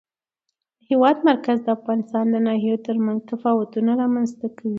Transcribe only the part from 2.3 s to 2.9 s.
ناحیو